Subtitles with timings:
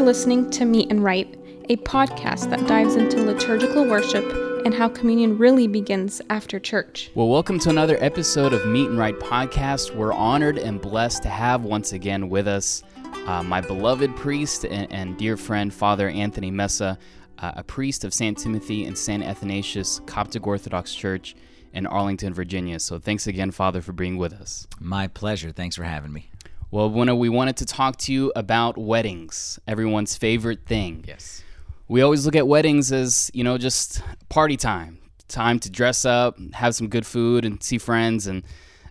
[0.00, 4.24] are listening to Meet and Write, a podcast that dives into liturgical worship
[4.64, 7.10] and how communion really begins after church.
[7.14, 9.94] Well, welcome to another episode of Meet and Write podcast.
[9.94, 12.82] We're honored and blessed to have once again with us
[13.26, 16.96] uh, my beloved priest and, and, dear friend, Father Anthony Messeh,
[17.38, 18.38] uh, a priest of St.
[18.38, 19.22] Timothy and St.
[19.22, 21.36] Athanasius Coptic Orthodox Church
[21.74, 22.80] in Arlington, Virginia.
[22.80, 24.66] So thanks again, Father, for being with us.
[24.80, 25.52] My pleasure.
[25.52, 26.30] Thanks for having me.
[26.72, 31.04] Well, we wanted to talk to you about weddings, everyone's favorite thing.
[31.06, 31.42] Yes.
[31.88, 36.38] We always look at weddings as, you know, just party time, time to dress up,
[36.52, 38.44] have some good food, and see friends and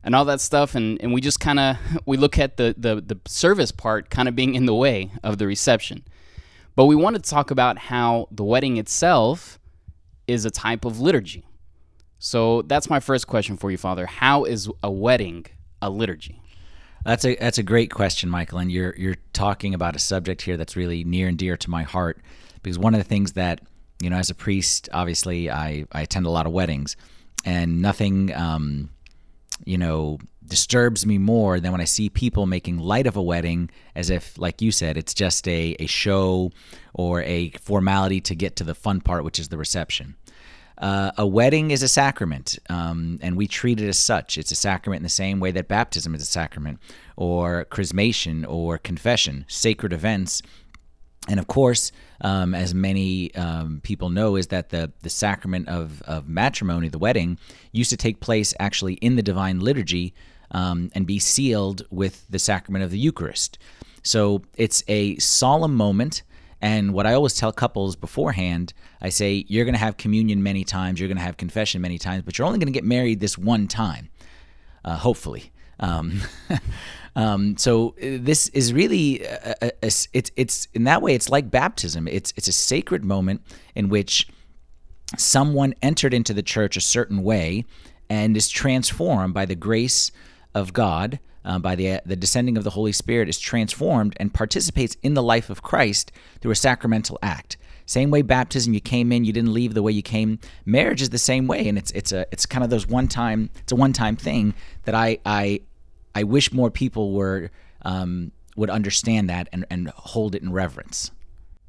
[0.04, 0.76] and all that stuff.
[0.76, 4.28] And, and we just kind of we look at the, the the service part kind
[4.28, 6.04] of being in the way of the reception.
[6.76, 9.58] But we wanted to talk about how the wedding itself
[10.28, 11.46] is a type of liturgy.
[12.20, 14.06] So that's my first question for you, Father.
[14.06, 15.46] How is a wedding
[15.82, 16.42] a liturgy?
[17.06, 20.58] That's a that's a great question, Michael, and you're you're talking about a subject here
[20.58, 22.22] that's really near and dear to my heart
[22.62, 23.62] because one of the things that
[24.02, 26.96] you know, as a priest, obviously I I attend a lot of weddings,
[27.46, 28.90] and nothing um,
[29.66, 33.70] you know disturbs me more than when I see people making light of a wedding
[33.96, 36.52] as if, like you said, it's just a, a show
[36.94, 40.16] or a formality to get to the fun part, which is the reception.
[40.80, 44.38] Uh, a wedding is a sacrament, um, and we treat it as such.
[44.38, 46.80] It's a sacrament in the same way that baptism is a sacrament,
[47.18, 50.42] or chrismation, or confession, sacred events.
[51.28, 51.92] And of course,
[52.22, 56.98] um, as many um, people know, is that the, the sacrament of, of matrimony, the
[56.98, 57.38] wedding,
[57.74, 60.14] used to take place actually in the divine liturgy
[60.52, 63.60] um, and be sealed with the sacrament of the Eucharist.
[64.02, 66.24] So it's a solemn moment
[66.62, 70.64] and what I always tell couples beforehand, I say, you're going to have communion many
[70.64, 73.20] times, you're going to have confession many times, but you're only going to get married
[73.20, 74.10] this one time,
[74.84, 75.52] uh, hopefully.
[75.80, 76.22] Um,
[77.16, 81.30] um, so uh, this is really a, a, a, it's it's in that way it's
[81.30, 82.08] like baptism.
[82.08, 83.42] It's it's a sacred moment
[83.76, 84.28] in which
[85.18, 87.66] someone entered into the church a certain way
[88.10, 90.12] and is transformed by the grace
[90.54, 94.98] of God uh, by the, the descending of the Holy Spirit is transformed and participates
[95.02, 96.12] in the life of Christ
[96.42, 97.58] through a sacramental act.
[97.86, 100.40] Same way baptism, you came in, you didn't leave the way you came.
[100.66, 103.50] Marriage is the same way, and it's it's a it's kind of those one time
[103.58, 105.62] it's a one time thing that I I
[106.14, 107.50] I wish more people were
[107.82, 111.10] um, would understand that and, and hold it in reverence.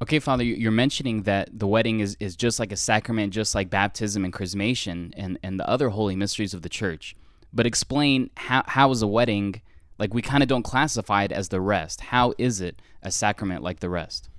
[0.01, 3.69] Okay, Father, you're mentioning that the wedding is, is just like a sacrament, just like
[3.69, 7.15] baptism and chrismation and, and the other holy mysteries of the church
[7.53, 9.61] but explain how how is a wedding
[10.01, 12.01] like we kind of don't classify it as the rest.
[12.01, 14.29] How is it a sacrament like the rest?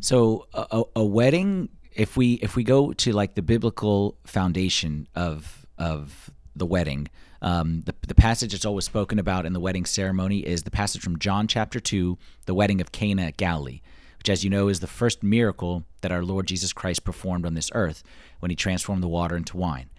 [0.00, 5.66] So a, a wedding, if we if we go to like the biblical foundation of
[5.76, 7.08] of the wedding,
[7.42, 11.02] um, the, the passage that's always spoken about in the wedding ceremony is the passage
[11.02, 13.80] from John chapter 2, the wedding of Cana at Galilee,
[14.18, 17.54] which, as you know, is the first miracle that our Lord Jesus Christ performed on
[17.54, 18.02] this earth
[18.40, 19.90] when he transformed the water into wine.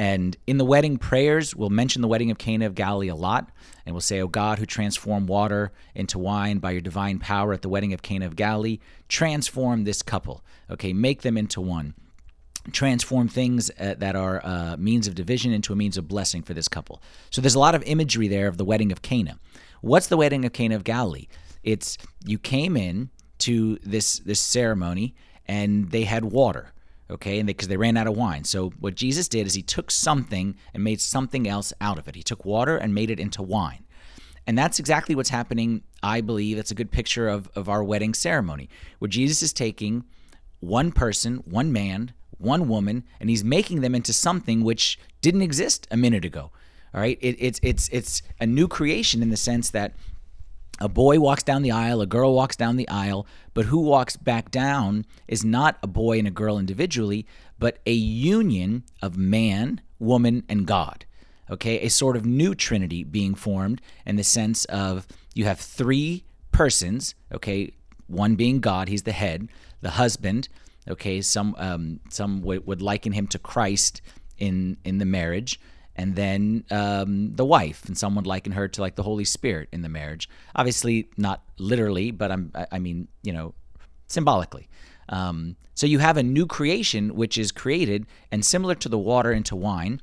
[0.00, 3.50] And in the wedding prayers, we'll mention the wedding of Cana of Galilee a lot.
[3.84, 7.60] And we'll say, O God, who transformed water into wine by your divine power at
[7.60, 8.78] the wedding of Cana of Galilee,
[9.08, 10.42] transform this couple.
[10.70, 11.92] Okay, make them into one.
[12.72, 16.54] Transform things uh, that are uh, means of division into a means of blessing for
[16.54, 17.02] this couple.
[17.28, 19.36] So there's a lot of imagery there of the wedding of Cana.
[19.82, 21.26] What's the wedding of Cana of Galilee?
[21.62, 25.14] It's you came in to this this ceremony
[25.46, 26.72] and they had water
[27.10, 28.44] okay and because they, they, ran out of wine.
[28.44, 32.14] So what jesus did is he took something and made something else out of it.
[32.14, 33.84] He took water and made it into wine.
[34.46, 36.56] And that's exactly what's happening i believe.
[36.56, 38.68] That's a good picture of, of our wedding ceremony
[38.98, 40.04] where jesus is taking
[40.60, 45.86] one person one man one woman and he's making them into something which didn't exist
[45.90, 46.50] a minute ago.
[46.94, 47.18] All right?
[47.20, 49.94] It, it's it's it's a new creation in the sense that
[50.80, 54.16] a boy walks down the aisle, a girl walks down the aisle, but who walks
[54.16, 57.26] back down is not a boy and a girl individually,
[57.58, 61.04] but a union of man, woman, and God.
[61.50, 66.24] Okay, a sort of new trinity being formed in the sense of you have three
[66.52, 67.72] persons, okay,
[68.06, 69.48] one being God, he's the head,
[69.80, 70.48] the husband,
[70.88, 74.00] okay, some um, some would, liken him to Christ
[74.38, 75.60] in in the marriage
[76.00, 79.82] and then um, the wife, and someone liken her to like the Holy Spirit in
[79.82, 80.30] the marriage.
[80.56, 83.52] Obviously, not literally, but I'm, I mean, you know,
[84.06, 84.66] symbolically.
[85.10, 89.30] Um, so you have a new creation which is created, and similar to the water
[89.30, 90.00] into wine,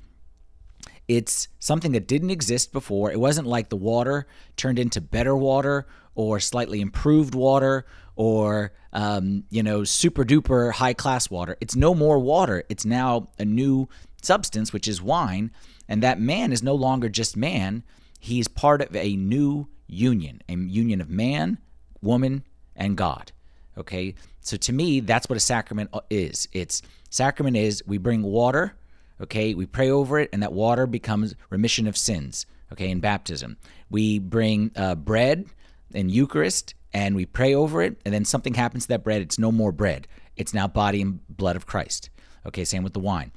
[1.07, 3.11] it's something that didn't exist before.
[3.11, 9.45] It wasn't like the water turned into better water or slightly improved water or um,
[9.49, 11.57] you know super duper high class water.
[11.59, 12.63] It's no more water.
[12.69, 13.89] It's now a new
[14.21, 15.51] substance, which is wine,
[15.87, 17.83] and that man is no longer just man,
[18.19, 21.57] He is part of a new union, a union of man,
[22.01, 22.43] woman,
[22.75, 23.31] and God.
[23.77, 26.47] Okay, so to me, that's what a sacrament uh, is.
[26.51, 28.75] It's sacrament is we bring water,
[29.21, 32.45] okay, we pray over it, and that water becomes remission of sins.
[32.71, 33.57] Okay, in baptism,
[33.89, 35.45] we bring uh, bread
[35.93, 39.21] in Eucharist, and we pray over it, and then something happens to that bread.
[39.21, 40.07] It's no more bread.
[40.35, 42.09] It's now body and blood of Christ.
[42.45, 43.31] Okay, same with the wine.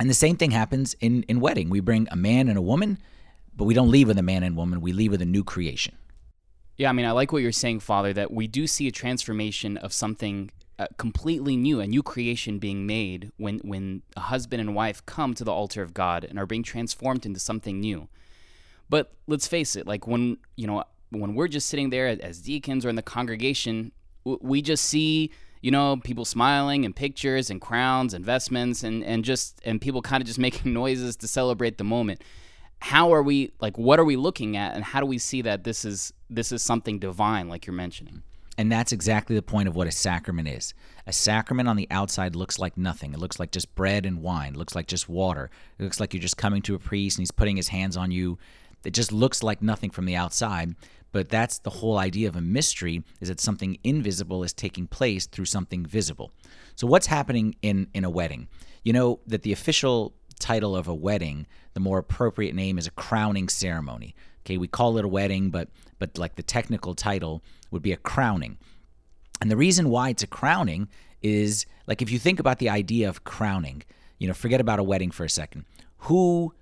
[0.00, 1.70] And the same thing happens in in wedding.
[1.70, 2.98] We bring a man and a woman,
[3.56, 4.80] but we don't leave with a man and woman.
[4.80, 5.96] We leave with a new creation.
[6.76, 9.76] Yeah, I mean, I like what you're saying, Father, that we do see a transformation
[9.76, 14.74] of something uh, completely new, a new creation being made when, when a husband and
[14.74, 18.08] wife come to the altar of God and are being transformed into something new.
[18.90, 22.84] But let's face it, like when, you know, when we're just sitting there as deacons
[22.84, 23.92] or in the congregation,
[24.24, 25.30] we just see,
[25.64, 30.02] you know, people smiling and pictures and crowns and vestments and, and just, and people
[30.02, 32.22] kind of just making noises to celebrate the moment
[32.80, 35.64] how are we like what are we looking at and how do we see that
[35.64, 38.22] this is this is something divine like you're mentioning
[38.58, 40.74] and that's exactly the point of what a sacrament is.
[41.06, 43.12] A sacrament on the outside looks like nothing.
[43.12, 44.54] It looks like just bread and wine.
[44.54, 45.50] It looks like just water.
[45.78, 48.12] It looks like you're just coming to a priest and he's putting his hands on
[48.12, 48.38] you.
[48.84, 50.76] It just looks like nothing from the outside.
[51.14, 55.26] But that's the whole idea of a mystery is that something invisible is taking place
[55.26, 56.32] through something visible.
[56.74, 58.48] So what's happening in in a wedding?
[58.82, 62.90] You know that the official title of a wedding, the more appropriate name is a
[62.90, 64.16] crowning ceremony.
[64.40, 65.68] Okay, we call it a wedding, but
[66.00, 68.58] but like the technical title would be a crowning.
[69.40, 70.88] And the reason why it's a crowning
[71.22, 73.84] is like if you think about the idea of crowning,
[74.18, 75.64] you know, forget about a wedding for a second.
[76.08, 76.54] Who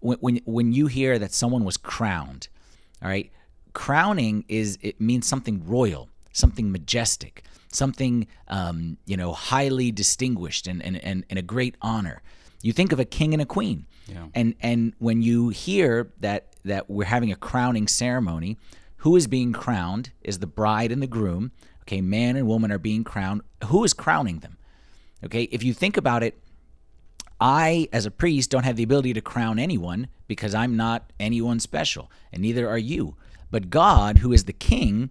[0.00, 2.48] when when, when you hear that someone was crowned,
[3.02, 3.30] all right?
[3.78, 10.82] Crowning is it means something royal, something majestic, something um, you know highly distinguished and,
[10.82, 12.20] and, and, and a great honor.
[12.60, 13.86] You think of a king and a queen.
[14.06, 14.26] Yeah.
[14.34, 18.58] And and when you hear that that we're having a crowning ceremony,
[18.96, 21.52] who is being crowned is the bride and the groom.
[21.82, 23.42] Okay, man and woman are being crowned.
[23.66, 24.58] Who is crowning them?
[25.24, 26.36] Okay, if you think about it,
[27.40, 31.60] I, as a priest, don't have the ability to crown anyone because I'm not anyone
[31.60, 33.14] special, and neither are you.
[33.50, 35.10] But God, who is the king,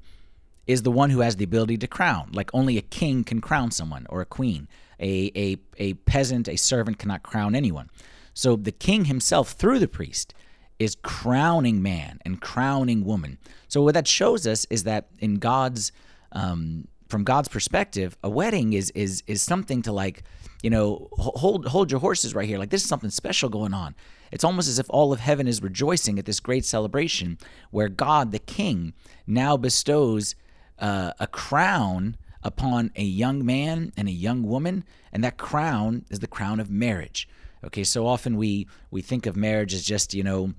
[0.67, 2.29] is the one who has the ability to crown.
[2.33, 4.67] Like only a king can crown someone or a queen.
[4.99, 7.89] A, a, a peasant, a servant cannot crown anyone.
[8.33, 10.33] So the king himself, through the priest,
[10.79, 13.37] is crowning man and crowning woman.
[13.67, 15.91] So what that shows us is that in God's,
[16.31, 20.23] um, from God's perspective, a wedding is is is something to like,
[20.61, 22.57] you know, hold hold your horses right here.
[22.57, 23.95] Like this is something special going on.
[24.31, 27.37] It's almost as if all of heaven is rejoicing at this great celebration
[27.71, 28.93] where God, the King,
[29.25, 30.35] now bestows
[30.79, 36.19] uh, a crown upon a young man and a young woman, and that crown is
[36.19, 37.27] the crown of marriage.
[37.63, 40.53] Okay, so often we we think of marriage as just you know,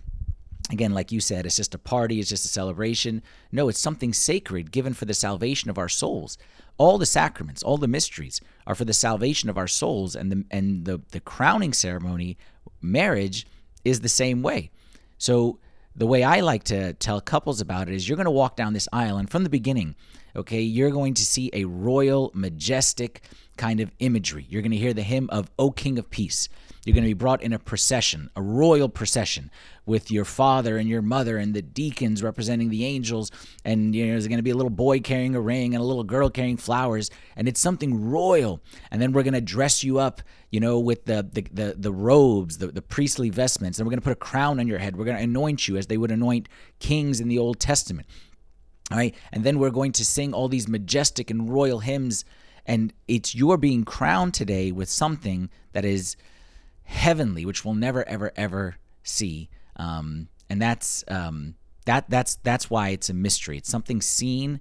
[0.70, 3.22] again, like you said, it's just a party, it's just a celebration.
[3.52, 6.38] No, it's something sacred given for the salvation of our souls.
[6.76, 10.44] All the sacraments, all the mysteries are for the salvation of our souls, and the
[10.50, 12.38] and the the crowning ceremony,
[12.80, 13.46] marriage,
[13.84, 14.70] is the same way.
[15.18, 15.58] So
[15.96, 18.72] the way I like to tell couples about it is you're going to walk down
[18.72, 19.96] this aisle, and from the beginning,
[20.36, 23.22] okay, you're going to see a royal, majestic
[23.56, 24.46] kind of imagery.
[24.48, 26.48] You're going to hear the hymn of O King of Peace.
[26.88, 29.50] You're going to be brought in a procession, a royal procession,
[29.85, 33.31] with your father and your mother and the deacons representing the angels.
[33.62, 35.87] And you know, there's going to be a little boy carrying a ring and a
[35.87, 38.62] little girl carrying flowers, and it's something royal.
[38.90, 41.92] And then we're going to dress you up, you know, with the the the, the
[41.92, 44.97] robes, the, the priestly vestments, and we're going to put a crown on your head.
[44.97, 48.09] We're going to anoint you as they would anoint kings in the Old Testament.
[48.90, 52.25] All right, and then we're going to sing all these majestic and royal hymns,
[52.64, 56.16] and it's you're being crowned today with something that is
[56.88, 59.50] heavenly, which we'll never, ever, ever see.
[59.76, 61.54] Um, and that's um,
[61.85, 63.59] that that's that's why it's a mystery.
[63.59, 64.61] It's something seen.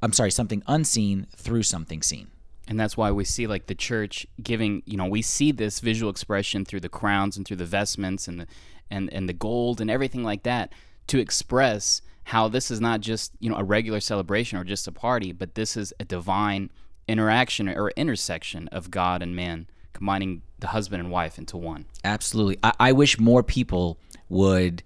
[0.00, 2.28] I'm sorry, something unseen through something seen.
[2.68, 6.10] And that's why we see like the church giving, you know, we see this visual
[6.10, 8.46] expression through the crowns and through the vestments and the
[8.90, 10.72] and and the gold and everything like that
[11.08, 14.92] to express how this is not just you know a regular celebration or just a
[14.92, 16.70] party, but this is a divine
[17.08, 21.86] interaction or intersection of God and man, combining the husband and wife into one.
[22.04, 22.58] Absolutely.
[22.62, 23.98] I, I wish more people
[24.28, 24.82] would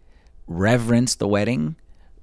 [0.46, 1.76] reverence the wedding,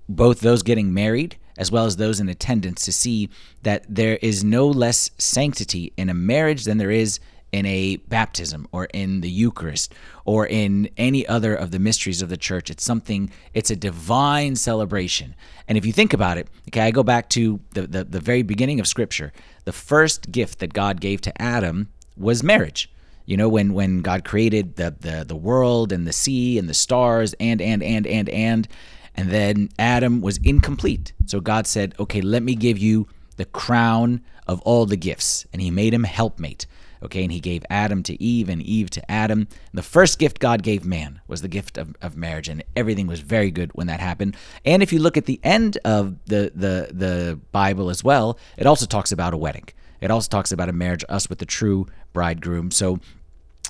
[0.10, 3.30] both those getting married as well as those in attendance, to see
[3.64, 7.20] that there is no less sanctity in a marriage than there is
[7.52, 9.94] in a baptism or in the Eucharist
[10.26, 12.70] or in any other of the mysteries of the church.
[12.70, 15.34] It's something, it's a divine celebration.
[15.68, 18.44] And if you think about it, okay, I go back to the, the, the very
[18.44, 19.32] beginning of Scripture.
[19.64, 21.88] The first gift that God gave to Adam
[22.18, 22.92] was marriage.
[23.26, 26.74] You know, when when God created the the the world and the sea and the
[26.74, 28.68] stars and and and and and
[29.16, 31.14] and then Adam was incomplete.
[31.26, 35.62] So God said, "Okay, let me give you the crown of all the gifts, and
[35.62, 36.66] he made him helpmate.
[37.04, 39.48] Okay, and he gave Adam to Eve and Eve to Adam.
[39.72, 43.20] The first gift God gave man was the gift of, of marriage, and everything was
[43.20, 44.36] very good when that happened.
[44.66, 48.66] And if you look at the end of the, the, the Bible as well, it
[48.66, 49.70] also talks about a wedding.
[50.02, 52.72] It also talks about a marriage, us with the true bridegroom.
[52.72, 53.00] So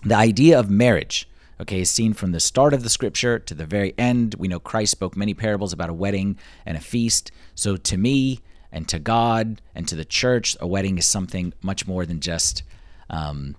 [0.04, 1.28] the idea of marriage,
[1.62, 4.36] okay, is seen from the start of the scripture to the very end.
[4.36, 7.32] We know Christ spoke many parables about a wedding and a feast.
[7.56, 8.42] So to me
[8.72, 12.64] and to God and to the church, a wedding is something much more than just
[13.10, 13.56] um,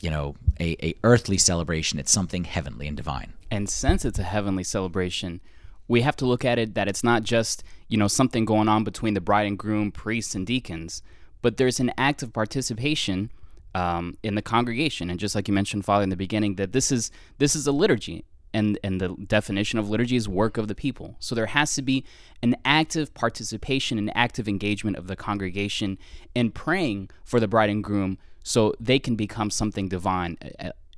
[0.00, 1.98] you know, a, a earthly celebration.
[1.98, 3.32] It's something heavenly and divine.
[3.50, 5.40] And since it's a heavenly celebration,
[5.88, 8.84] we have to look at it that it's not just, you know, something going on
[8.84, 11.02] between the bride and groom, priests and deacons,
[11.42, 13.30] but there's an act of participation
[13.74, 15.10] um, in the congregation.
[15.10, 17.72] And just like you mentioned, Father, in the beginning, that this is this is a
[17.72, 18.24] liturgy.
[18.54, 21.16] And, and the definition of liturgy is work of the people.
[21.18, 22.06] So there has to be
[22.42, 25.98] an active participation and active engagement of the congregation
[26.34, 30.38] in praying for the bride and groom so they can become something divine,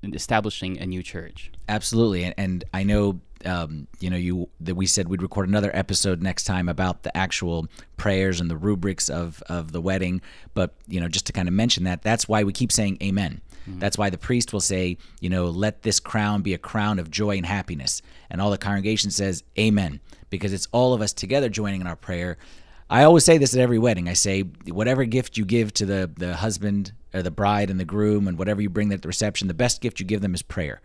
[0.03, 1.51] establishing a new church.
[1.69, 5.71] Absolutely, and, and I know um, you know you that we said we'd record another
[5.75, 10.21] episode next time about the actual prayers and the rubrics of of the wedding.
[10.55, 13.41] But you know, just to kind of mention that, that's why we keep saying Amen.
[13.69, 13.79] Mm-hmm.
[13.79, 17.11] That's why the priest will say, you know, let this crown be a crown of
[17.11, 21.49] joy and happiness, and all the congregation says Amen because it's all of us together
[21.49, 22.39] joining in our prayer.
[22.91, 24.09] I always say this at every wedding.
[24.09, 27.85] I say, whatever gift you give to the, the husband or the bride and the
[27.85, 30.43] groom, and whatever you bring at the reception, the best gift you give them is
[30.43, 30.81] prayer.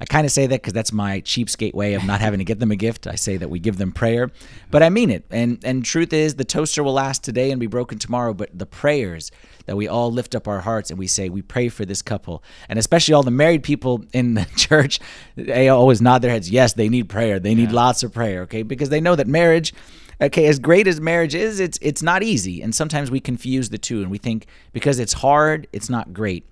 [0.00, 2.58] I kind of say that because that's my cheapskate way of not having to get
[2.58, 3.06] them a gift.
[3.06, 4.30] I say that we give them prayer,
[4.70, 5.26] but I mean it.
[5.30, 8.32] And and truth is, the toaster will last today and be broken tomorrow.
[8.32, 9.30] But the prayers
[9.66, 12.42] that we all lift up our hearts and we say we pray for this couple,
[12.70, 15.00] and especially all the married people in the church,
[15.36, 16.50] they always nod their heads.
[16.50, 17.38] Yes, they need prayer.
[17.38, 17.76] They need yeah.
[17.76, 18.42] lots of prayer.
[18.42, 19.74] Okay, because they know that marriage
[20.20, 23.78] okay, as great as marriage is, it's it's not easy, and sometimes we confuse the
[23.78, 26.44] two, and we think because it's hard, it's not great.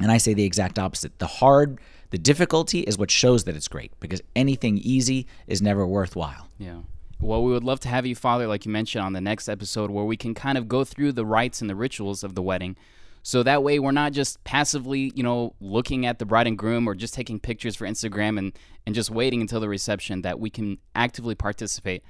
[0.00, 1.18] And I say the exact opposite.
[1.18, 1.78] The hard,
[2.10, 6.48] the difficulty is what shows that it's great, because anything easy is never worthwhile.
[6.58, 6.78] Yeah.
[7.20, 9.90] Well, we would love to have you, Father, like you mentioned on the next episode,
[9.90, 12.76] where we can kind of go through the rites and the rituals of the wedding.
[13.22, 16.88] So that way we're not just passively, you know, looking at the bride and groom
[16.88, 18.52] or just taking pictures for Instagram and,
[18.84, 22.02] and just waiting until the reception, that we can actively participate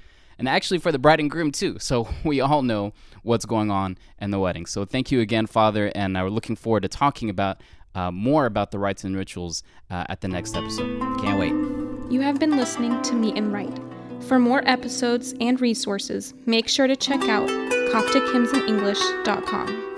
[0.42, 1.78] and actually for the bride and groom too.
[1.78, 4.66] So we all know what's going on in the wedding.
[4.66, 7.60] So thank you again, Father, and we're looking forward to talking about
[7.94, 10.98] uh, more about the rites and rituals uh, at the next episode.
[11.20, 11.52] Can't wait.
[12.12, 13.78] You have been listening to Meet and Write.
[14.24, 19.91] For more episodes and resources, make sure to check out CopticHymnsInEnglish.com.